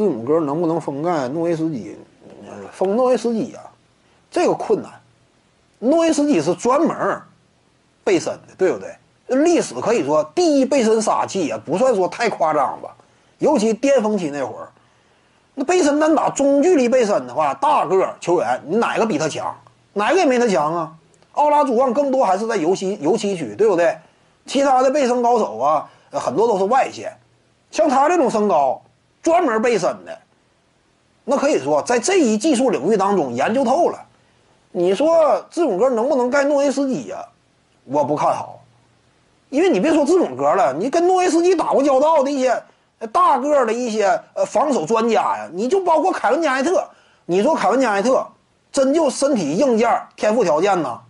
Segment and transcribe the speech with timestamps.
[0.00, 1.94] 字母哥能不能封盖诺维斯基？
[2.72, 3.60] 封诺维斯基啊，
[4.30, 4.90] 这个困难。
[5.78, 7.20] 诺维斯基是专门
[8.02, 8.96] 背身的，对不对？
[9.36, 12.96] 历史可以说第一背身杀器啊，不算说太夸张吧。
[13.40, 14.68] 尤其巅峰期那会儿，
[15.54, 19.54] 那背身单打中距离背身的话，大个球员你哪个比他强？
[19.92, 20.94] 哪个也没他强啊。
[21.32, 23.98] 奥拉朱旺更多还是在游戏游西区，对不对？
[24.46, 27.12] 其他的背身高手啊，很多都是外线。
[27.70, 28.80] 像他这种身高，
[29.22, 30.18] 专门背身的，
[31.24, 33.98] 那可以说在这一技术领域当中研究透了。
[34.72, 37.24] 你说字母哥能不能盖诺维斯基呀？
[37.84, 38.60] 我不看好，
[39.48, 42.62] 因为你别说字母哥了，你跟诺维斯基打过交道的一些
[43.10, 46.88] 大个的一些呃防守专家呀，你就包括凯文加内特，
[47.26, 48.24] 你说凯文加内特
[48.70, 51.00] 真就身体硬件、天赋条件呢？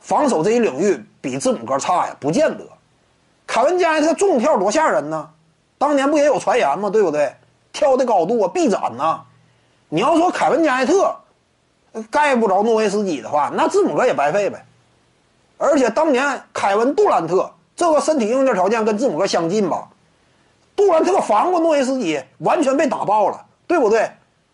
[0.00, 2.16] 防守这一领域比字母哥差呀？
[2.18, 2.64] 不见得。
[3.46, 5.30] 凯文加内特纵跳多吓人呢？
[5.78, 6.90] 当年不也有传言吗？
[6.90, 7.34] 对不对？
[7.72, 9.20] 跳的高度啊，臂展呐。
[9.88, 11.14] 你要说凯文加内特
[12.10, 14.64] 盖不着诺维斯基的话，那字母哥也白费呗。
[15.58, 19.88] 而且当年凯文杜兰特这个身体硬件条件跟字母哥相近吧？
[20.74, 24.10] 杜兰特防过诺维斯基，完全被打爆了，对不对？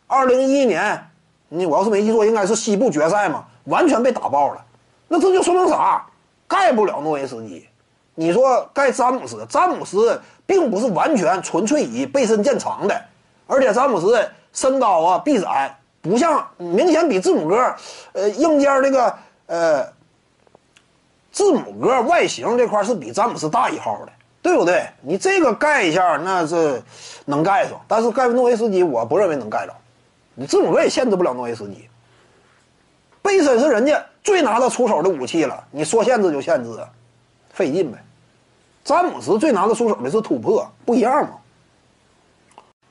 [0.07, 1.11] 二零一一年，
[1.49, 4.65] 你我要是没记错，应该是西部决赛嘛，完全被打爆了。
[5.09, 6.05] 那这就说明啥？
[6.47, 7.67] 盖不了诺维斯基。
[8.15, 13.03] 你说盖詹姆斯，詹姆斯并不是完全纯粹以背身见长的，
[13.47, 17.75] 而且詹姆斯身高啊、臂展不像明显比字母哥，
[18.13, 19.15] 呃，硬件这个
[19.47, 19.87] 呃，
[21.31, 24.87] 字母哥外形这块是比詹姆斯大一号的，对不对？
[25.01, 26.83] 你这个盖一下那是
[27.25, 29.73] 能盖上，但是盖诺维斯基我不认为能盖着，
[30.35, 31.89] 你字母哥也限制不了诺维斯基。
[33.23, 36.71] 背身是人家最拿得出手的武器了，你说限制就限制。
[37.53, 37.99] 费劲呗，
[38.83, 41.39] 詹姆斯最拿得出手的是突破，不一样吗？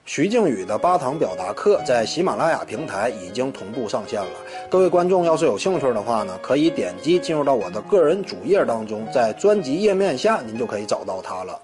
[0.03, 4.31] 徐静宇的八堂表达课在喜马拉雅平台已经同步上线了。
[4.70, 11.62] 各位观众要是有兴趣的话呢，可以点击进入到我的个人主页当中，在专辑页面下您就可以找到它了。